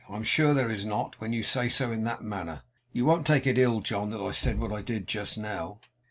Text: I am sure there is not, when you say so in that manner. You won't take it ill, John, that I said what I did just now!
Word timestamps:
I 0.09 0.15
am 0.15 0.23
sure 0.23 0.55
there 0.55 0.71
is 0.71 0.83
not, 0.83 1.21
when 1.21 1.31
you 1.31 1.43
say 1.43 1.69
so 1.69 1.91
in 1.91 2.05
that 2.05 2.23
manner. 2.23 2.63
You 2.91 3.05
won't 3.05 3.23
take 3.27 3.45
it 3.45 3.59
ill, 3.59 3.81
John, 3.81 4.09
that 4.09 4.19
I 4.19 4.31
said 4.31 4.57
what 4.59 4.71
I 4.73 4.81
did 4.81 5.07
just 5.07 5.37
now! 5.37 5.79